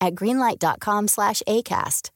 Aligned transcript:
at 0.00 0.14
greenlight.com 0.14 1.08
slash 1.08 1.42
ACAST. 1.48 2.10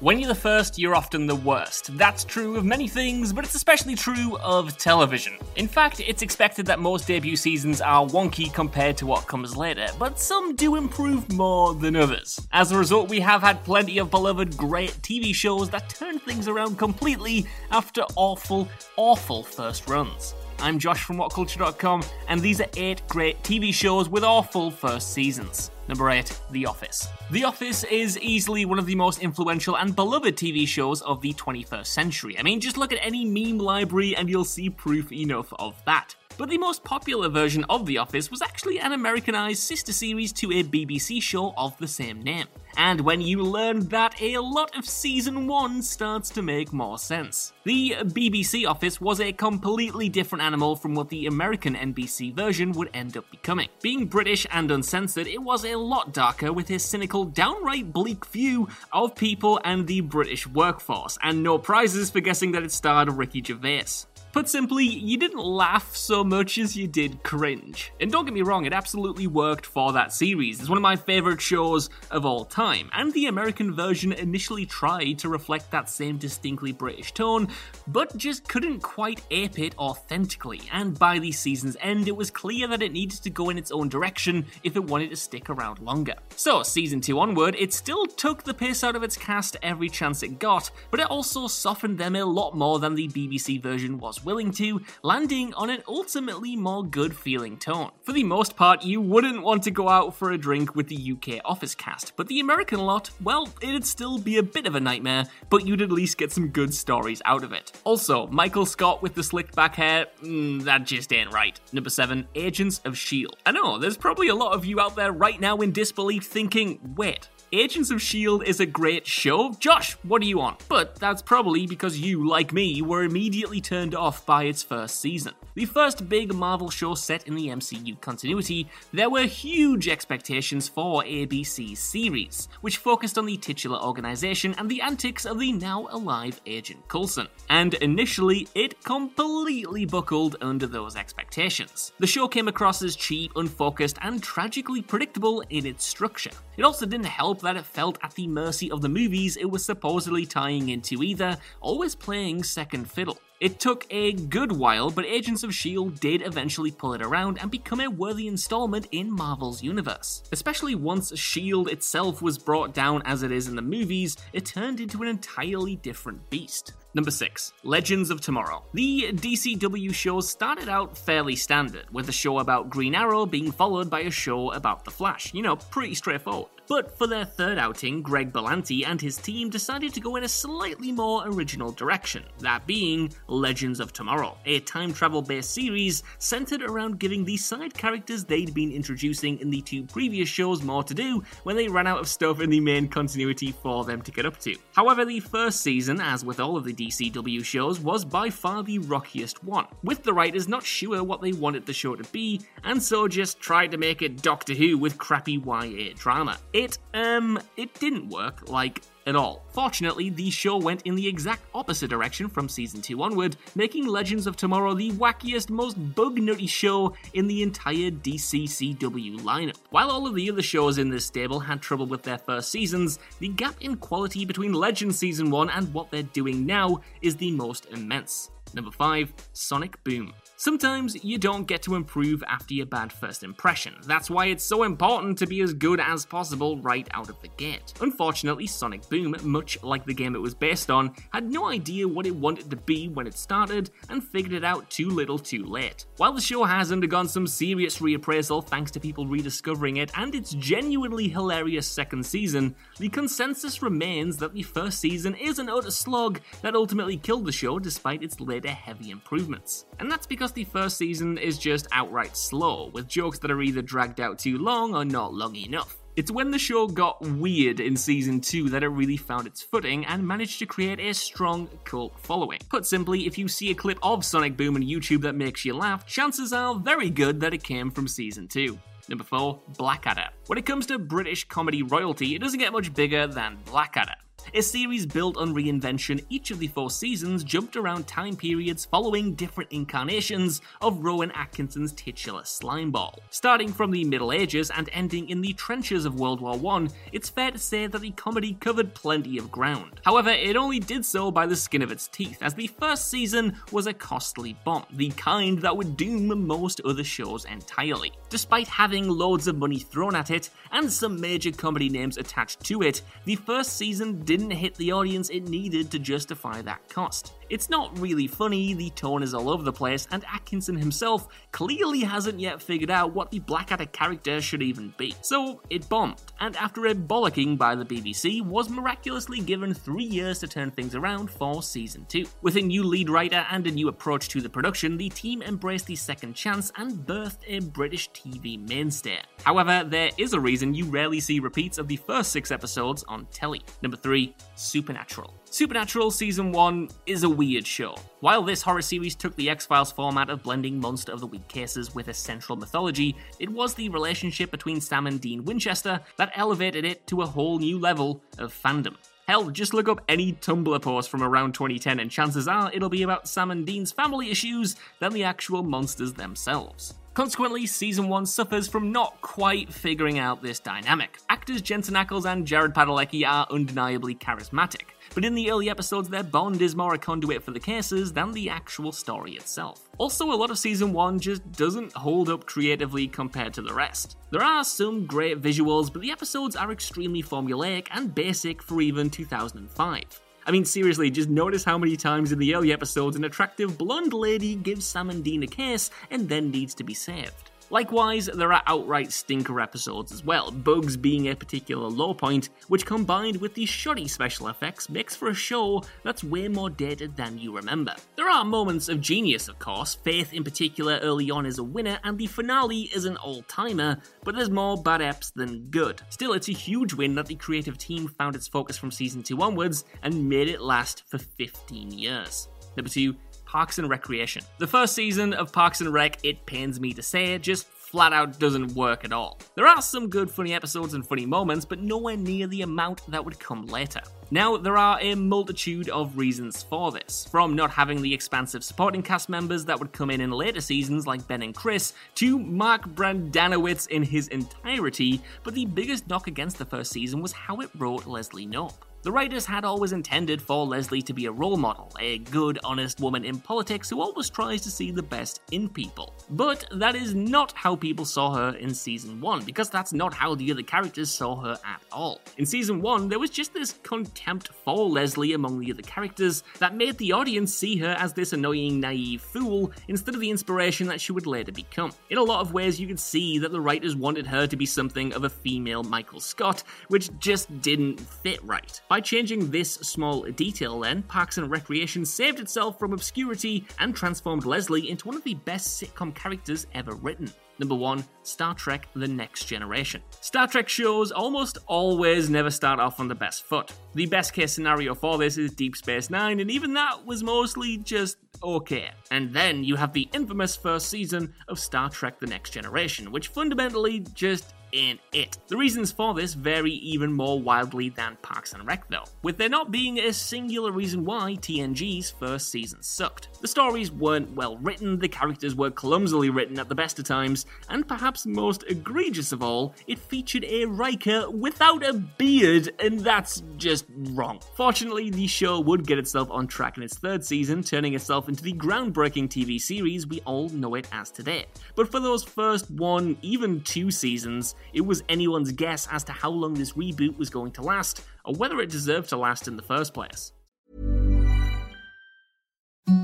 When 0.00 0.20
you're 0.20 0.28
the 0.28 0.34
first, 0.36 0.78
you're 0.78 0.94
often 0.94 1.26
the 1.26 1.34
worst. 1.34 1.98
That's 1.98 2.22
true 2.22 2.54
of 2.54 2.64
many 2.64 2.86
things, 2.86 3.32
but 3.32 3.44
it's 3.44 3.56
especially 3.56 3.96
true 3.96 4.38
of 4.38 4.78
television. 4.78 5.36
In 5.56 5.66
fact, 5.66 5.98
it's 5.98 6.22
expected 6.22 6.66
that 6.66 6.78
most 6.78 7.08
debut 7.08 7.34
seasons 7.34 7.80
are 7.80 8.06
wonky 8.06 8.54
compared 8.54 8.96
to 8.98 9.06
what 9.06 9.26
comes 9.26 9.56
later, 9.56 9.88
but 9.98 10.20
some 10.20 10.54
do 10.54 10.76
improve 10.76 11.32
more 11.32 11.74
than 11.74 11.96
others. 11.96 12.38
As 12.52 12.70
a 12.70 12.78
result, 12.78 13.08
we 13.08 13.18
have 13.18 13.40
had 13.40 13.64
plenty 13.64 13.98
of 13.98 14.08
beloved 14.08 14.56
great 14.56 14.92
TV 15.02 15.34
shows 15.34 15.68
that 15.70 15.88
turn 15.88 16.20
things 16.20 16.46
around 16.46 16.78
completely 16.78 17.44
after 17.72 18.02
awful, 18.14 18.68
awful 18.96 19.42
first 19.42 19.88
runs. 19.88 20.32
I'm 20.60 20.80
Josh 20.80 21.04
from 21.04 21.18
WhatCulture.com, 21.18 22.02
and 22.26 22.40
these 22.40 22.60
are 22.60 22.66
8 22.76 23.02
great 23.08 23.40
TV 23.44 23.72
shows 23.72 24.08
with 24.08 24.24
awful 24.24 24.72
first 24.72 25.12
seasons. 25.12 25.70
Number 25.86 26.10
8, 26.10 26.36
The 26.50 26.66
Office. 26.66 27.06
The 27.30 27.44
Office 27.44 27.84
is 27.84 28.18
easily 28.18 28.64
one 28.64 28.80
of 28.80 28.86
the 28.86 28.96
most 28.96 29.20
influential 29.20 29.76
and 29.76 29.94
beloved 29.94 30.36
TV 30.36 30.66
shows 30.66 31.00
of 31.02 31.20
the 31.20 31.32
21st 31.34 31.86
century. 31.86 32.38
I 32.38 32.42
mean, 32.42 32.60
just 32.60 32.76
look 32.76 32.92
at 32.92 32.98
any 33.00 33.24
meme 33.24 33.58
library 33.58 34.16
and 34.16 34.28
you'll 34.28 34.44
see 34.44 34.68
proof 34.68 35.12
enough 35.12 35.52
of 35.60 35.80
that. 35.84 36.16
But 36.38 36.50
the 36.50 36.56
most 36.56 36.84
popular 36.84 37.28
version 37.28 37.64
of 37.68 37.84
The 37.84 37.98
Office 37.98 38.30
was 38.30 38.42
actually 38.42 38.78
an 38.78 38.92
Americanized 38.92 39.60
sister 39.60 39.92
series 39.92 40.32
to 40.34 40.52
a 40.52 40.62
BBC 40.62 41.20
show 41.20 41.52
of 41.56 41.76
the 41.78 41.88
same 41.88 42.22
name. 42.22 42.46
And 42.76 43.00
when 43.00 43.20
you 43.20 43.42
learn 43.42 43.88
that, 43.88 44.22
a 44.22 44.38
lot 44.38 44.78
of 44.78 44.88
season 44.88 45.48
1 45.48 45.82
starts 45.82 46.30
to 46.30 46.42
make 46.42 46.72
more 46.72 46.96
sense. 46.96 47.52
The 47.64 47.96
BBC 48.02 48.68
Office 48.68 49.00
was 49.00 49.20
a 49.20 49.32
completely 49.32 50.08
different 50.08 50.44
animal 50.44 50.76
from 50.76 50.94
what 50.94 51.08
the 51.08 51.26
American 51.26 51.74
NBC 51.74 52.32
version 52.32 52.70
would 52.70 52.90
end 52.94 53.16
up 53.16 53.28
becoming. 53.32 53.68
Being 53.82 54.06
British 54.06 54.46
and 54.52 54.70
uncensored, 54.70 55.26
it 55.26 55.42
was 55.42 55.64
a 55.64 55.74
lot 55.74 56.14
darker 56.14 56.52
with 56.52 56.70
a 56.70 56.78
cynical, 56.78 57.24
downright 57.24 57.92
bleak 57.92 58.24
view 58.26 58.68
of 58.92 59.16
people 59.16 59.60
and 59.64 59.88
the 59.88 60.02
British 60.02 60.46
workforce, 60.46 61.18
and 61.20 61.42
no 61.42 61.58
prizes 61.58 62.10
for 62.10 62.20
guessing 62.20 62.52
that 62.52 62.62
it 62.62 62.70
starred 62.70 63.12
Ricky 63.12 63.42
Gervais. 63.42 64.06
Put 64.38 64.48
simply, 64.48 64.84
you 64.84 65.16
didn't 65.16 65.44
laugh 65.44 65.96
so 65.96 66.22
much 66.22 66.58
as 66.58 66.76
you 66.76 66.86
did 66.86 67.24
cringe. 67.24 67.92
And 68.00 68.12
don't 68.12 68.24
get 68.24 68.32
me 68.32 68.42
wrong, 68.42 68.66
it 68.66 68.72
absolutely 68.72 69.26
worked 69.26 69.66
for 69.66 69.92
that 69.92 70.12
series. 70.12 70.60
It's 70.60 70.68
one 70.68 70.78
of 70.78 70.82
my 70.82 70.94
favourite 70.94 71.40
shows 71.40 71.90
of 72.12 72.24
all 72.24 72.44
time, 72.44 72.88
and 72.92 73.12
the 73.12 73.26
American 73.26 73.74
version 73.74 74.12
initially 74.12 74.64
tried 74.64 75.18
to 75.18 75.28
reflect 75.28 75.72
that 75.72 75.90
same 75.90 76.18
distinctly 76.18 76.70
British 76.70 77.10
tone, 77.14 77.48
but 77.88 78.16
just 78.16 78.46
couldn't 78.46 78.78
quite 78.78 79.22
ape 79.32 79.58
it 79.58 79.76
authentically. 79.76 80.60
And 80.72 80.96
by 80.96 81.18
the 81.18 81.32
season's 81.32 81.76
end, 81.80 82.06
it 82.06 82.14
was 82.14 82.30
clear 82.30 82.68
that 82.68 82.80
it 82.80 82.92
needed 82.92 83.20
to 83.24 83.30
go 83.30 83.50
in 83.50 83.58
its 83.58 83.72
own 83.72 83.88
direction 83.88 84.46
if 84.62 84.76
it 84.76 84.84
wanted 84.84 85.10
to 85.10 85.16
stick 85.16 85.50
around 85.50 85.80
longer. 85.80 86.14
So, 86.36 86.62
season 86.62 87.00
2 87.00 87.18
onward, 87.18 87.56
it 87.58 87.74
still 87.74 88.06
took 88.06 88.44
the 88.44 88.54
piss 88.54 88.84
out 88.84 88.94
of 88.94 89.02
its 89.02 89.16
cast 89.16 89.56
every 89.64 89.88
chance 89.88 90.22
it 90.22 90.38
got, 90.38 90.70
but 90.92 91.00
it 91.00 91.10
also 91.10 91.48
softened 91.48 91.98
them 91.98 92.14
a 92.14 92.24
lot 92.24 92.54
more 92.54 92.78
than 92.78 92.94
the 92.94 93.08
BBC 93.08 93.60
version 93.60 93.98
was 93.98 94.27
willing 94.28 94.50
to, 94.50 94.82
landing 95.02 95.54
on 95.54 95.70
an 95.70 95.82
ultimately 95.88 96.54
more 96.54 96.84
good 96.84 97.16
feeling 97.16 97.56
tone. 97.56 97.90
For 98.02 98.12
the 98.12 98.24
most 98.24 98.56
part, 98.56 98.84
you 98.84 99.00
wouldn't 99.00 99.42
want 99.42 99.62
to 99.62 99.70
go 99.70 99.88
out 99.88 100.14
for 100.14 100.32
a 100.32 100.36
drink 100.36 100.76
with 100.76 100.88
the 100.88 101.12
UK 101.12 101.40
Office 101.46 101.74
cast, 101.74 102.14
but 102.14 102.26
the 102.26 102.38
American 102.38 102.80
lot, 102.80 103.08
well, 103.22 103.48
it'd 103.62 103.86
still 103.86 104.18
be 104.18 104.36
a 104.36 104.42
bit 104.42 104.66
of 104.66 104.74
a 104.74 104.80
nightmare, 104.80 105.24
but 105.48 105.66
you'd 105.66 105.80
at 105.80 105.90
least 105.90 106.18
get 106.18 106.30
some 106.30 106.48
good 106.48 106.74
stories 106.74 107.22
out 107.24 107.42
of 107.42 107.54
it. 107.54 107.72
Also, 107.84 108.26
Michael 108.26 108.66
Scott 108.66 109.00
with 109.00 109.14
the 109.14 109.22
slicked 109.22 109.56
back 109.56 109.76
hair, 109.76 110.08
mm, 110.22 110.62
that 110.64 110.84
just 110.84 111.10
ain't 111.10 111.32
right. 111.32 111.58
Number 111.72 111.88
7, 111.88 112.28
Agents 112.34 112.82
of 112.84 112.92
S.H.I.E.L.D. 112.92 113.34
I 113.46 113.52
know, 113.52 113.78
there's 113.78 113.96
probably 113.96 114.28
a 114.28 114.34
lot 114.34 114.52
of 114.52 114.66
you 114.66 114.78
out 114.78 114.94
there 114.94 115.10
right 115.10 115.40
now 115.40 115.56
in 115.56 115.72
disbelief 115.72 116.24
thinking, 116.24 116.78
wait, 116.96 117.30
Agents 117.52 117.90
of 117.90 117.96
S.H.I.E.L.D. 117.96 118.46
is 118.46 118.60
a 118.60 118.66
great 118.66 119.06
show. 119.06 119.54
Josh, 119.54 119.94
what 120.02 120.20
do 120.20 120.28
you 120.28 120.36
want? 120.36 120.62
But 120.68 120.96
that's 120.96 121.22
probably 121.22 121.66
because 121.66 121.98
you, 121.98 122.28
like 122.28 122.52
me, 122.52 122.82
were 122.82 123.04
immediately 123.04 123.62
turned 123.62 123.94
off 123.94 124.26
by 124.26 124.44
its 124.44 124.62
first 124.62 125.00
season. 125.00 125.32
The 125.54 125.64
first 125.64 126.08
big 126.10 126.34
Marvel 126.34 126.68
show 126.68 126.94
set 126.94 127.26
in 127.26 127.34
the 127.34 127.48
MCU 127.48 127.98
continuity, 128.02 128.68
there 128.92 129.08
were 129.08 129.24
huge 129.24 129.88
expectations 129.88 130.68
for 130.68 131.02
ABC's 131.02 131.78
series, 131.78 132.48
which 132.60 132.76
focused 132.76 133.16
on 133.16 133.24
the 133.24 133.38
titular 133.38 133.78
organization 133.78 134.54
and 134.58 134.70
the 134.70 134.82
antics 134.82 135.24
of 135.24 135.38
the 135.38 135.52
now 135.52 135.88
alive 135.90 136.40
Agent 136.46 136.86
Coulson. 136.88 137.28
And 137.48 137.74
initially, 137.74 138.46
it 138.54 138.84
completely 138.84 139.86
buckled 139.86 140.36
under 140.42 140.66
those 140.66 140.96
expectations. 140.96 141.92
The 141.98 142.06
show 142.06 142.28
came 142.28 142.46
across 142.46 142.82
as 142.82 142.94
cheap, 142.94 143.32
unfocused, 143.34 143.96
and 144.02 144.22
tragically 144.22 144.82
predictable 144.82 145.42
in 145.48 145.64
its 145.64 145.84
structure. 145.84 146.30
It 146.56 146.62
also 146.62 146.86
didn't 146.86 147.06
help 147.06 147.37
that 147.40 147.56
it 147.56 147.64
felt 147.64 147.98
at 148.02 148.14
the 148.14 148.26
mercy 148.26 148.70
of 148.70 148.82
the 148.82 148.88
movies 148.88 149.36
it 149.36 149.50
was 149.50 149.64
supposedly 149.64 150.26
tying 150.26 150.68
into 150.68 151.02
either, 151.02 151.38
always 151.60 151.94
playing 151.94 152.42
second 152.42 152.90
fiddle. 152.90 153.18
It 153.40 153.60
took 153.60 153.86
a 153.90 154.12
good 154.14 154.50
while, 154.50 154.90
but 154.90 155.04
Agents 155.04 155.44
of 155.44 155.50
S.H.I.E.L.D. 155.50 155.98
did 156.00 156.26
eventually 156.26 156.72
pull 156.72 156.94
it 156.94 157.02
around 157.02 157.38
and 157.40 157.50
become 157.50 157.80
a 157.80 157.88
worthy 157.88 158.26
installment 158.26 158.88
in 158.90 159.12
Marvel's 159.12 159.62
universe. 159.62 160.24
Especially 160.32 160.74
once 160.74 161.12
S.H.I.E.L.D. 161.12 161.70
itself 161.70 162.20
was 162.20 162.36
brought 162.36 162.74
down 162.74 163.00
as 163.04 163.22
it 163.22 163.30
is 163.30 163.46
in 163.46 163.54
the 163.54 163.62
movies, 163.62 164.16
it 164.32 164.44
turned 164.44 164.80
into 164.80 165.02
an 165.02 165.08
entirely 165.08 165.76
different 165.76 166.28
beast. 166.30 166.72
Number 166.98 167.12
6. 167.12 167.52
Legends 167.62 168.10
of 168.10 168.20
Tomorrow. 168.20 168.64
The 168.74 169.12
DCW 169.12 169.94
shows 169.94 170.28
started 170.28 170.68
out 170.68 170.98
fairly 170.98 171.36
standard, 171.36 171.84
with 171.92 172.08
a 172.08 172.12
show 172.12 172.40
about 172.40 172.70
Green 172.70 172.96
Arrow 172.96 173.24
being 173.24 173.52
followed 173.52 173.88
by 173.88 174.00
a 174.00 174.10
show 174.10 174.50
about 174.50 174.84
The 174.84 174.90
Flash. 174.90 175.32
You 175.32 175.42
know, 175.42 175.54
pretty 175.54 175.94
straightforward. 175.94 176.50
But 176.68 176.98
for 176.98 177.06
their 177.06 177.24
third 177.24 177.56
outing, 177.56 178.02
Greg 178.02 178.30
Berlanti 178.30 178.86
and 178.86 179.00
his 179.00 179.16
team 179.16 179.48
decided 179.48 179.94
to 179.94 180.00
go 180.00 180.16
in 180.16 180.24
a 180.24 180.28
slightly 180.28 180.92
more 180.92 181.26
original 181.26 181.72
direction, 181.72 182.24
that 182.40 182.66
being 182.66 183.10
Legends 183.26 183.80
of 183.80 183.94
Tomorrow, 183.94 184.36
a 184.44 184.60
time 184.60 184.92
travel 184.92 185.22
based 185.22 185.54
series 185.54 186.02
centered 186.18 186.62
around 186.62 186.98
giving 186.98 187.24
the 187.24 187.38
side 187.38 187.72
characters 187.72 188.22
they'd 188.24 188.52
been 188.52 188.70
introducing 188.70 189.38
in 189.38 189.48
the 189.48 189.62
two 189.62 189.82
previous 189.84 190.28
shows 190.28 190.62
more 190.62 190.84
to 190.84 190.92
do 190.92 191.22
when 191.44 191.56
they 191.56 191.68
ran 191.68 191.86
out 191.86 192.00
of 192.00 192.08
stuff 192.08 192.42
in 192.42 192.50
the 192.50 192.60
main 192.60 192.86
continuity 192.86 193.50
for 193.50 193.86
them 193.86 194.02
to 194.02 194.10
get 194.10 194.26
up 194.26 194.38
to. 194.40 194.54
However, 194.74 195.06
the 195.06 195.20
first 195.20 195.62
season, 195.62 196.02
as 196.02 196.22
with 196.22 196.38
all 196.38 196.58
of 196.58 196.64
the 196.64 196.74
DCW 196.88 197.44
shows, 197.44 197.80
was 197.80 198.04
by 198.04 198.30
far 198.30 198.62
the 198.62 198.78
rockiest 198.78 199.44
one, 199.44 199.66
with 199.82 200.02
the 200.02 200.12
writers 200.12 200.48
not 200.48 200.64
sure 200.64 201.04
what 201.04 201.20
they 201.20 201.32
wanted 201.32 201.66
the 201.66 201.72
show 201.72 201.94
to 201.94 202.04
be, 202.12 202.40
and 202.64 202.82
so 202.82 203.06
just 203.06 203.40
tried 203.40 203.70
to 203.72 203.76
make 203.76 204.00
it 204.00 204.22
Doctor 204.22 204.54
Who 204.54 204.78
with 204.78 204.96
crappy 204.96 205.34
YA 205.44 205.94
drama. 205.96 206.38
It, 206.52 206.78
um, 206.94 207.38
it 207.56 207.74
didn't 207.74 208.08
work, 208.08 208.48
like, 208.48 208.82
at 209.08 209.16
all. 209.16 209.42
Fortunately, 209.48 210.10
the 210.10 210.30
show 210.30 210.58
went 210.58 210.82
in 210.82 210.94
the 210.94 211.08
exact 211.08 211.42
opposite 211.54 211.88
direction 211.88 212.28
from 212.28 212.48
season 212.48 212.82
2 212.82 213.02
onward, 213.02 213.36
making 213.54 213.86
Legends 213.86 214.26
of 214.26 214.36
Tomorrow 214.36 214.74
the 214.74 214.90
wackiest, 214.92 215.48
most 215.48 215.74
bug 215.94 216.20
nutty 216.20 216.46
show 216.46 216.94
in 217.14 217.26
the 217.26 217.42
entire 217.42 217.90
DCCW 217.90 219.20
lineup. 219.20 219.56
While 219.70 219.90
all 219.90 220.06
of 220.06 220.14
the 220.14 220.30
other 220.30 220.42
shows 220.42 220.76
in 220.76 220.90
this 220.90 221.06
stable 221.06 221.40
had 221.40 221.62
trouble 221.62 221.86
with 221.86 222.02
their 222.02 222.18
first 222.18 222.52
seasons, 222.52 222.98
the 223.18 223.28
gap 223.28 223.56
in 223.62 223.76
quality 223.78 224.26
between 224.26 224.52
Legends 224.52 224.98
Season 224.98 225.30
1 225.30 225.50
and 225.50 225.72
what 225.72 225.90
they're 225.90 226.02
doing 226.02 226.44
now 226.44 226.82
is 227.00 227.16
the 227.16 227.30
most 227.30 227.66
immense. 227.70 228.30
Number 228.54 228.70
5, 228.70 229.12
Sonic 229.32 229.82
Boom. 229.84 230.12
Sometimes 230.36 231.02
you 231.04 231.18
don't 231.18 231.48
get 231.48 231.62
to 231.62 231.74
improve 231.74 232.22
after 232.28 232.54
your 232.54 232.66
bad 232.66 232.92
first 232.92 233.24
impression. 233.24 233.74
That's 233.86 234.08
why 234.08 234.26
it's 234.26 234.44
so 234.44 234.62
important 234.62 235.18
to 235.18 235.26
be 235.26 235.40
as 235.40 235.52
good 235.52 235.80
as 235.80 236.06
possible 236.06 236.58
right 236.58 236.86
out 236.92 237.08
of 237.08 237.20
the 237.20 237.28
gate. 237.36 237.74
Unfortunately, 237.80 238.46
Sonic 238.46 238.88
Boom, 238.88 239.16
much 239.22 239.60
like 239.64 239.84
the 239.84 239.94
game 239.94 240.14
it 240.14 240.20
was 240.20 240.34
based 240.34 240.70
on, 240.70 240.94
had 241.12 241.28
no 241.28 241.48
idea 241.48 241.88
what 241.88 242.06
it 242.06 242.14
wanted 242.14 242.50
to 242.50 242.56
be 242.56 242.88
when 242.88 243.06
it 243.06 243.18
started 243.18 243.70
and 243.88 244.02
figured 244.02 244.32
it 244.32 244.44
out 244.44 244.70
too 244.70 244.90
little 244.90 245.18
too 245.18 245.44
late. 245.44 245.86
While 245.96 246.12
the 246.12 246.20
show 246.20 246.44
has 246.44 246.70
undergone 246.70 247.08
some 247.08 247.26
serious 247.26 247.78
reappraisal 247.78 248.46
thanks 248.46 248.70
to 248.72 248.80
people 248.80 249.06
rediscovering 249.06 249.78
it 249.78 249.90
and 249.96 250.14
its 250.14 250.34
genuinely 250.34 251.08
hilarious 251.08 251.66
second 251.66 252.06
season, 252.06 252.54
the 252.78 252.88
consensus 252.88 253.60
remains 253.60 254.18
that 254.18 254.34
the 254.34 254.42
first 254.42 254.78
season 254.78 255.16
is 255.16 255.40
an 255.40 255.48
utter 255.48 255.72
slog 255.72 256.20
that 256.42 256.54
ultimately 256.54 256.96
killed 256.96 257.24
the 257.24 257.32
show 257.32 257.58
despite 257.58 258.04
its 258.04 258.20
later 258.20 258.47
heavy 258.52 258.90
improvements. 258.90 259.66
And 259.78 259.90
that's 259.90 260.06
because 260.06 260.32
the 260.32 260.44
first 260.44 260.76
season 260.76 261.18
is 261.18 261.38
just 261.38 261.66
outright 261.72 262.16
slow, 262.16 262.70
with 262.72 262.88
jokes 262.88 263.18
that 263.20 263.30
are 263.30 263.42
either 263.42 263.62
dragged 263.62 264.00
out 264.00 264.18
too 264.18 264.38
long 264.38 264.74
or 264.74 264.84
not 264.84 265.14
long 265.14 265.36
enough. 265.36 265.78
It's 265.96 266.12
when 266.12 266.30
the 266.30 266.38
show 266.38 266.68
got 266.68 267.00
weird 267.00 267.58
in 267.58 267.76
season 267.76 268.20
2 268.20 268.50
that 268.50 268.62
it 268.62 268.68
really 268.68 268.96
found 268.96 269.26
its 269.26 269.42
footing 269.42 269.84
and 269.86 270.06
managed 270.06 270.38
to 270.38 270.46
create 270.46 270.78
a 270.78 270.94
strong 270.94 271.48
cult 271.64 271.98
following. 271.98 272.38
Put 272.48 272.66
simply, 272.66 273.06
if 273.06 273.18
you 273.18 273.26
see 273.26 273.50
a 273.50 273.54
clip 273.54 273.78
of 273.82 274.04
Sonic 274.04 274.36
Boom 274.36 274.54
on 274.54 274.62
YouTube 274.62 275.00
that 275.02 275.16
makes 275.16 275.44
you 275.44 275.54
laugh, 275.54 275.86
chances 275.86 276.32
are 276.32 276.54
very 276.54 276.88
good 276.88 277.18
that 277.20 277.34
it 277.34 277.42
came 277.42 277.70
from 277.70 277.88
season 277.88 278.28
2. 278.28 278.56
Number 278.88 279.02
4, 279.02 279.40
Blackadder. 279.56 280.08
When 280.28 280.38
it 280.38 280.46
comes 280.46 280.66
to 280.66 280.78
British 280.78 281.26
comedy 281.26 281.62
royalty, 281.62 282.14
it 282.14 282.20
doesn't 282.20 282.38
get 282.38 282.52
much 282.52 282.72
bigger 282.72 283.08
than 283.08 283.38
Blackadder. 283.44 283.96
A 284.34 284.42
series 284.42 284.84
built 284.84 285.16
on 285.16 285.34
reinvention, 285.34 286.04
each 286.10 286.30
of 286.30 286.38
the 286.38 286.48
four 286.48 286.70
seasons 286.70 287.24
jumped 287.24 287.56
around 287.56 287.86
time 287.86 288.14
periods 288.14 288.66
following 288.66 289.14
different 289.14 289.50
incarnations 289.50 290.42
of 290.60 290.84
Rowan 290.84 291.10
Atkinson's 291.12 291.72
titular 291.72 292.22
slimeball. 292.22 292.98
Starting 293.08 293.50
from 293.50 293.70
the 293.70 293.84
Middle 293.84 294.12
Ages 294.12 294.50
and 294.50 294.68
ending 294.72 295.08
in 295.08 295.22
the 295.22 295.32
trenches 295.32 295.86
of 295.86 295.98
World 295.98 296.20
War 296.20 296.38
I, 296.56 296.68
it's 296.92 297.08
fair 297.08 297.30
to 297.30 297.38
say 297.38 297.66
that 297.66 297.80
the 297.80 297.92
comedy 297.92 298.36
covered 298.38 298.74
plenty 298.74 299.16
of 299.16 299.32
ground. 299.32 299.80
However, 299.82 300.10
it 300.10 300.36
only 300.36 300.60
did 300.60 300.84
so 300.84 301.10
by 301.10 301.24
the 301.24 301.36
skin 301.36 301.62
of 301.62 301.72
its 301.72 301.88
teeth, 301.88 302.18
as 302.20 302.34
the 302.34 302.48
first 302.48 302.90
season 302.90 303.34
was 303.50 303.66
a 303.66 303.72
costly 303.72 304.36
bomb, 304.44 304.66
the 304.72 304.90
kind 304.90 305.38
that 305.40 305.56
would 305.56 305.78
doom 305.78 306.26
most 306.26 306.60
other 306.66 306.84
shows 306.84 307.24
entirely. 307.24 307.92
Despite 308.10 308.48
having 308.48 308.88
loads 308.90 309.26
of 309.26 309.38
money 309.38 309.58
thrown 309.58 309.96
at 309.96 310.10
it, 310.10 310.28
and 310.52 310.70
some 310.70 311.00
major 311.00 311.32
comedy 311.32 311.70
names 311.70 311.96
attached 311.96 312.40
to 312.40 312.62
it, 312.62 312.82
the 313.06 313.16
first 313.16 313.56
season 313.56 314.04
did 314.04 314.17
didn't 314.18 314.32
hit 314.32 314.54
the 314.56 314.72
audience 314.72 315.10
it 315.10 315.28
needed 315.28 315.70
to 315.70 315.78
justify 315.78 316.42
that 316.42 316.68
cost. 316.68 317.12
It's 317.30 317.50
not 317.50 317.78
really 317.78 318.06
funny, 318.06 318.54
the 318.54 318.70
tone 318.70 319.02
is 319.02 319.12
all 319.12 319.28
over 319.28 319.42
the 319.42 319.52
place, 319.52 319.86
and 319.90 320.02
Atkinson 320.06 320.56
himself 320.56 321.08
clearly 321.30 321.80
hasn't 321.80 322.18
yet 322.18 322.40
figured 322.40 322.70
out 322.70 322.94
what 322.94 323.10
the 323.10 323.18
Blackadder 323.18 323.66
character 323.66 324.20
should 324.22 324.42
even 324.42 324.72
be. 324.78 324.94
So 325.02 325.42
it 325.50 325.68
bombed, 325.68 326.00
and 326.20 326.34
after 326.36 326.66
a 326.66 326.74
bollocking 326.74 327.36
by 327.36 327.54
the 327.54 327.66
BBC, 327.66 328.22
was 328.22 328.48
miraculously 328.48 329.20
given 329.20 329.52
three 329.52 329.84
years 329.84 330.18
to 330.20 330.28
turn 330.28 330.50
things 330.50 330.74
around 330.74 331.10
for 331.10 331.42
season 331.42 331.84
2. 331.88 332.06
With 332.22 332.36
a 332.36 332.40
new 332.40 332.64
lead 332.64 332.88
writer 332.88 333.26
and 333.30 333.46
a 333.46 333.50
new 333.50 333.68
approach 333.68 334.08
to 334.08 334.22
the 334.22 334.30
production, 334.30 334.78
the 334.78 334.88
team 334.88 335.22
embraced 335.22 335.66
the 335.66 335.76
second 335.76 336.14
chance 336.14 336.50
and 336.56 336.78
birthed 336.86 337.18
a 337.26 337.40
British 337.40 337.90
TV 337.90 338.38
mainstay. 338.48 339.00
However, 339.22 339.64
there 339.64 339.90
is 339.98 340.14
a 340.14 340.20
reason 340.20 340.54
you 340.54 340.64
rarely 340.64 341.00
see 341.00 341.20
repeats 341.20 341.58
of 341.58 341.68
the 341.68 341.76
first 341.76 342.10
six 342.10 342.30
episodes 342.30 342.84
on 342.88 343.06
telly. 343.12 343.42
Number 343.60 343.76
3, 343.76 344.07
Supernatural. 344.36 345.14
Supernatural 345.30 345.90
Season 345.90 346.32
1 346.32 346.68
is 346.86 347.02
a 347.02 347.08
weird 347.08 347.46
show. 347.46 347.76
While 348.00 348.22
this 348.22 348.42
horror 348.42 348.62
series 348.62 348.94
took 348.94 349.14
the 349.16 349.28
X 349.28 349.46
Files 349.46 349.72
format 349.72 350.10
of 350.10 350.22
blending 350.22 350.60
Monster 350.60 350.92
of 350.92 351.00
the 351.00 351.06
Week 351.06 351.26
cases 351.28 351.74
with 351.74 351.88
a 351.88 351.94
central 351.94 352.36
mythology, 352.36 352.96
it 353.18 353.28
was 353.28 353.54
the 353.54 353.68
relationship 353.68 354.30
between 354.30 354.60
Sam 354.60 354.86
and 354.86 355.00
Dean 355.00 355.24
Winchester 355.24 355.80
that 355.96 356.12
elevated 356.14 356.64
it 356.64 356.86
to 356.86 357.02
a 357.02 357.06
whole 357.06 357.38
new 357.38 357.58
level 357.58 358.02
of 358.18 358.32
fandom. 358.32 358.76
Hell, 359.06 359.30
just 359.30 359.54
look 359.54 359.68
up 359.68 359.80
any 359.88 360.12
Tumblr 360.12 360.60
post 360.60 360.90
from 360.90 361.02
around 361.02 361.32
2010 361.32 361.80
and 361.80 361.90
chances 361.90 362.28
are 362.28 362.52
it'll 362.52 362.68
be 362.68 362.82
about 362.82 363.08
Sam 363.08 363.30
and 363.30 363.46
Dean's 363.46 363.72
family 363.72 364.10
issues 364.10 364.56
than 364.80 364.92
the 364.92 365.04
actual 365.04 365.42
monsters 365.42 365.94
themselves. 365.94 366.74
Consequently, 366.94 367.46
season 367.46 367.88
1 367.88 368.06
suffers 368.06 368.48
from 368.48 368.72
not 368.72 369.00
quite 369.00 369.52
figuring 369.52 370.00
out 370.00 370.20
this 370.20 370.40
dynamic. 370.40 370.98
Actors 371.08 371.40
Jensen 371.40 371.74
Ackles 371.74 372.10
and 372.10 372.26
Jared 372.26 372.54
Padalecki 372.54 373.06
are 373.06 373.26
undeniably 373.30 373.94
charismatic, 373.94 374.70
but 374.94 375.04
in 375.04 375.14
the 375.14 375.30
early 375.30 375.48
episodes, 375.48 375.88
their 375.88 376.02
bond 376.02 376.42
is 376.42 376.56
more 376.56 376.74
a 376.74 376.78
conduit 376.78 377.22
for 377.22 377.30
the 377.30 377.38
cases 377.38 377.92
than 377.92 378.12
the 378.12 378.28
actual 378.28 378.72
story 378.72 379.12
itself. 379.12 379.68
Also, 379.78 380.10
a 380.10 380.16
lot 380.16 380.30
of 380.30 380.38
season 380.38 380.72
1 380.72 380.98
just 380.98 381.30
doesn't 381.32 381.72
hold 381.74 382.08
up 382.08 382.26
creatively 382.26 382.88
compared 382.88 383.32
to 383.34 383.42
the 383.42 383.54
rest. 383.54 383.96
There 384.10 384.24
are 384.24 384.42
some 384.42 384.84
great 384.84 385.22
visuals, 385.22 385.72
but 385.72 385.82
the 385.82 385.92
episodes 385.92 386.34
are 386.34 386.50
extremely 386.50 387.02
formulaic 387.02 387.68
and 387.70 387.94
basic 387.94 388.42
for 388.42 388.60
even 388.60 388.90
2005. 388.90 389.84
I 390.28 390.30
mean, 390.30 390.44
seriously, 390.44 390.90
just 390.90 391.08
notice 391.08 391.42
how 391.42 391.56
many 391.56 391.74
times 391.74 392.12
in 392.12 392.18
the 392.18 392.34
early 392.34 392.52
episodes 392.52 392.96
an 392.96 393.04
attractive 393.04 393.56
blonde 393.56 393.94
lady 393.94 394.34
gives 394.34 394.66
Sam 394.66 394.90
and 394.90 395.02
Dean 395.02 395.22
a 395.22 395.26
kiss 395.26 395.70
and 395.90 396.06
then 396.06 396.30
needs 396.30 396.52
to 396.56 396.64
be 396.64 396.74
saved. 396.74 397.27
Likewise, 397.50 398.06
there 398.06 398.32
are 398.32 398.42
outright 398.46 398.92
stinker 398.92 399.40
episodes 399.40 399.90
as 399.90 400.04
well, 400.04 400.30
bugs 400.30 400.76
being 400.76 401.08
a 401.08 401.16
particular 401.16 401.68
low 401.68 401.94
point, 401.94 402.28
which 402.48 402.66
combined 402.66 403.16
with 403.20 403.34
the 403.34 403.46
shoddy 403.46 403.88
special 403.88 404.28
effects 404.28 404.68
makes 404.68 404.94
for 404.94 405.08
a 405.08 405.14
show 405.14 405.62
that's 405.82 406.04
way 406.04 406.28
more 406.28 406.50
dated 406.50 406.94
than 406.96 407.18
you 407.18 407.34
remember. 407.34 407.74
There 407.96 408.10
are 408.10 408.24
moments 408.24 408.68
of 408.68 408.80
genius, 408.80 409.28
of 409.28 409.38
course, 409.38 409.76
Faith 409.88 410.12
in 410.12 410.24
particular 410.24 410.78
early 410.82 411.10
on 411.10 411.24
is 411.24 411.38
a 411.38 411.42
winner, 411.42 411.78
and 411.84 411.96
the 411.96 412.06
finale 412.06 412.70
is 412.74 412.84
an 412.84 412.96
all 412.98 413.22
timer, 413.22 413.78
but 414.04 414.14
there's 414.14 414.28
more 414.28 414.62
bad 414.62 414.82
eps 414.82 415.12
than 415.14 415.46
good. 415.50 415.80
Still, 415.88 416.12
it's 416.12 416.28
a 416.28 416.32
huge 416.32 416.74
win 416.74 416.94
that 416.96 417.06
the 417.06 417.14
creative 417.14 417.56
team 417.56 417.88
found 417.88 418.14
its 418.14 418.28
focus 418.28 418.58
from 418.58 418.70
season 418.70 419.02
2 419.02 419.22
onwards 419.22 419.64
and 419.82 420.08
made 420.08 420.28
it 420.28 420.42
last 420.42 420.84
for 420.86 420.98
15 420.98 421.70
years. 421.70 422.28
Number 422.56 422.68
2, 422.68 422.94
Parks 423.28 423.58
and 423.58 423.68
Recreation. 423.68 424.22
The 424.38 424.46
first 424.46 424.74
season 424.74 425.12
of 425.12 425.30
Parks 425.30 425.60
and 425.60 425.70
Rec, 425.70 425.98
it 426.02 426.24
pains 426.24 426.58
me 426.58 426.72
to 426.72 426.82
say, 426.82 427.18
just 427.18 427.46
flat 427.46 427.92
out 427.92 428.18
doesn't 428.18 428.54
work 428.54 428.86
at 428.86 428.92
all. 428.94 429.18
There 429.34 429.46
are 429.46 429.60
some 429.60 429.90
good 429.90 430.10
funny 430.10 430.32
episodes 430.32 430.72
and 430.72 430.86
funny 430.86 431.04
moments, 431.04 431.44
but 431.44 431.60
nowhere 431.60 431.98
near 431.98 432.26
the 432.26 432.40
amount 432.40 432.90
that 432.90 433.04
would 433.04 433.20
come 433.20 433.44
later. 433.46 433.82
Now, 434.10 434.38
there 434.38 434.56
are 434.56 434.80
a 434.80 434.94
multitude 434.94 435.68
of 435.68 435.98
reasons 435.98 436.42
for 436.42 436.72
this, 436.72 437.06
from 437.10 437.36
not 437.36 437.50
having 437.50 437.82
the 437.82 437.92
expansive 437.92 438.42
supporting 438.42 438.82
cast 438.82 439.10
members 439.10 439.44
that 439.44 439.58
would 439.58 439.74
come 439.74 439.90
in 439.90 440.00
in 440.00 440.10
later 440.10 440.40
seasons 440.40 440.86
like 440.86 441.06
Ben 441.06 441.20
and 441.20 441.34
Chris, 441.34 441.74
to 441.96 442.18
Mark 442.18 442.66
Brendanawicz 442.70 443.68
in 443.68 443.82
his 443.82 444.08
entirety, 444.08 445.02
but 445.22 445.34
the 445.34 445.44
biggest 445.44 445.86
knock 445.86 446.06
against 446.06 446.38
the 446.38 446.46
first 446.46 446.72
season 446.72 447.02
was 447.02 447.12
how 447.12 447.40
it 447.40 447.50
wrote 447.58 447.86
Leslie 447.86 448.26
Knope. 448.26 448.64
The 448.82 448.92
writers 448.92 449.26
had 449.26 449.44
always 449.44 449.72
intended 449.72 450.22
for 450.22 450.46
Leslie 450.46 450.82
to 450.82 450.92
be 450.92 451.06
a 451.06 451.12
role 451.12 451.36
model, 451.36 451.72
a 451.80 451.98
good, 451.98 452.38
honest 452.44 452.78
woman 452.78 453.04
in 453.04 453.18
politics 453.18 453.68
who 453.68 453.80
always 453.80 454.08
tries 454.08 454.42
to 454.42 454.52
see 454.52 454.70
the 454.70 454.84
best 454.84 455.20
in 455.32 455.48
people. 455.48 455.97
But 456.10 456.46
that 456.52 456.74
is 456.74 456.94
not 456.94 457.32
how 457.32 457.54
people 457.54 457.84
saw 457.84 458.14
her 458.14 458.36
in 458.36 458.54
season 458.54 459.00
1, 459.00 459.24
because 459.24 459.50
that's 459.50 459.72
not 459.72 459.92
how 459.92 460.14
the 460.14 460.30
other 460.30 460.42
characters 460.42 460.90
saw 460.90 461.20
her 461.20 461.38
at 461.44 461.62
all. 461.70 462.00
In 462.16 462.24
season 462.24 462.62
1, 462.62 462.88
there 462.88 462.98
was 462.98 463.10
just 463.10 463.34
this 463.34 463.54
contempt 463.62 464.30
for 464.44 464.68
Leslie 464.68 465.12
among 465.12 465.38
the 465.38 465.52
other 465.52 465.62
characters 465.62 466.22
that 466.38 466.54
made 466.54 466.78
the 466.78 466.92
audience 466.92 467.34
see 467.34 467.56
her 467.58 467.76
as 467.78 467.92
this 467.92 468.12
annoying, 468.12 468.60
naive 468.60 469.02
fool 469.02 469.52
instead 469.68 469.94
of 469.94 470.00
the 470.00 470.10
inspiration 470.10 470.66
that 470.68 470.80
she 470.80 470.92
would 470.92 471.06
later 471.06 471.32
become. 471.32 471.72
In 471.90 471.98
a 471.98 472.02
lot 472.02 472.20
of 472.20 472.32
ways, 472.32 472.58
you 472.58 472.66
could 472.66 472.80
see 472.80 473.18
that 473.18 473.32
the 473.32 473.40
writers 473.40 473.76
wanted 473.76 474.06
her 474.06 474.26
to 474.26 474.36
be 474.36 474.46
something 474.46 474.94
of 474.94 475.04
a 475.04 475.10
female 475.10 475.62
Michael 475.62 476.00
Scott, 476.00 476.42
which 476.68 476.90
just 476.98 477.42
didn't 477.42 477.80
fit 477.80 478.22
right. 478.24 478.60
By 478.68 478.80
changing 478.80 479.30
this 479.30 479.52
small 479.54 480.02
detail, 480.02 480.60
then, 480.60 480.82
Parks 480.84 481.18
and 481.18 481.30
Recreation 481.30 481.84
saved 481.84 482.18
itself 482.18 482.58
from 482.58 482.72
obscurity 482.72 483.46
and 483.58 483.76
transformed 483.76 484.24
Leslie 484.24 484.70
into 484.70 484.86
one 484.86 484.96
of 484.96 485.04
the 485.04 485.14
best 485.14 485.62
sitcom 485.62 485.94
characters 485.98 486.46
ever 486.54 486.74
written. 486.74 487.12
Number 487.38 487.54
one, 487.54 487.84
Star 488.02 488.34
Trek 488.34 488.68
The 488.74 488.88
Next 488.88 489.24
Generation. 489.24 489.82
Star 490.00 490.26
Trek 490.26 490.48
shows 490.48 490.90
almost 490.90 491.38
always 491.46 492.10
never 492.10 492.30
start 492.30 492.58
off 492.58 492.80
on 492.80 492.88
the 492.88 492.94
best 492.94 493.24
foot. 493.24 493.52
The 493.74 493.86
best 493.86 494.12
case 494.12 494.32
scenario 494.32 494.74
for 494.74 494.98
this 494.98 495.18
is 495.18 495.32
Deep 495.32 495.56
Space 495.56 495.88
Nine, 495.88 496.20
and 496.20 496.30
even 496.30 496.52
that 496.54 496.84
was 496.84 497.02
mostly 497.04 497.58
just 497.58 497.98
okay. 498.22 498.70
And 498.90 499.12
then 499.12 499.44
you 499.44 499.54
have 499.54 499.72
the 499.72 499.88
infamous 499.92 500.34
first 500.34 500.68
season 500.68 501.14
of 501.28 501.38
Star 501.38 501.70
Trek 501.70 502.00
The 502.00 502.06
Next 502.06 502.30
Generation, 502.30 502.90
which 502.90 503.08
fundamentally 503.08 503.80
just 503.94 504.34
in 504.52 504.78
it. 504.92 505.18
The 505.28 505.36
reasons 505.36 505.72
for 505.72 505.94
this 505.94 506.14
vary 506.14 506.52
even 506.52 506.92
more 506.92 507.20
wildly 507.20 507.68
than 507.70 507.96
Parks 508.02 508.32
and 508.32 508.46
Rec, 508.46 508.68
though, 508.68 508.84
with 509.02 509.16
there 509.16 509.28
not 509.28 509.50
being 509.50 509.78
a 509.78 509.92
singular 509.92 510.52
reason 510.52 510.84
why 510.84 511.16
TNG's 511.20 511.90
first 511.90 512.30
season 512.30 512.62
sucked. 512.62 513.20
The 513.20 513.28
stories 513.28 513.70
weren't 513.70 514.14
well 514.14 514.36
written, 514.38 514.78
the 514.78 514.88
characters 514.88 515.34
were 515.34 515.50
clumsily 515.50 516.10
written 516.10 516.38
at 516.38 516.48
the 516.48 516.54
best 516.54 516.78
of 516.78 516.84
times, 516.84 517.26
and 517.48 517.66
perhaps 517.66 518.06
most 518.06 518.44
egregious 518.48 519.12
of 519.12 519.22
all, 519.22 519.54
it 519.66 519.78
featured 519.78 520.24
a 520.24 520.44
Riker 520.44 521.10
without 521.10 521.64
a 521.64 521.72
beard, 521.72 522.50
and 522.58 522.80
that's 522.80 523.22
just 523.36 523.66
wrong. 523.92 524.20
Fortunately, 524.34 524.90
the 524.90 525.06
show 525.06 525.40
would 525.40 525.66
get 525.66 525.78
itself 525.78 526.10
on 526.10 526.26
track 526.26 526.56
in 526.56 526.62
its 526.62 526.78
third 526.78 527.04
season, 527.04 527.42
turning 527.42 527.74
itself 527.74 528.08
into 528.08 528.22
the 528.22 528.32
groundbreaking 528.32 529.08
TV 529.08 529.40
series 529.40 529.86
we 529.86 530.00
all 530.02 530.28
know 530.30 530.54
it 530.54 530.66
as 530.72 530.90
today. 530.90 531.26
But 531.54 531.70
for 531.70 531.80
those 531.80 532.04
first 532.04 532.50
one, 532.50 532.96
even 533.02 533.40
two 533.42 533.70
seasons, 533.70 534.34
it 534.52 534.62
was 534.62 534.82
anyone's 534.88 535.32
guess 535.32 535.68
as 535.70 535.84
to 535.84 535.92
how 535.92 536.10
long 536.10 536.34
this 536.34 536.52
reboot 536.52 536.96
was 536.98 537.10
going 537.10 537.32
to 537.32 537.42
last, 537.42 537.82
or 538.04 538.14
whether 538.14 538.40
it 538.40 538.50
deserved 538.50 538.88
to 538.90 538.96
last 538.96 539.28
in 539.28 539.36
the 539.36 539.42
first 539.42 539.74
place. 539.74 540.12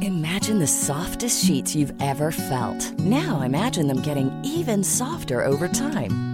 Imagine 0.00 0.58
the 0.58 0.66
softest 0.66 1.44
sheets 1.44 1.74
you've 1.74 1.92
ever 2.00 2.30
felt. 2.30 2.98
Now 3.00 3.42
imagine 3.42 3.86
them 3.86 4.00
getting 4.00 4.32
even 4.42 4.82
softer 4.82 5.42
over 5.42 5.68
time. 5.68 6.33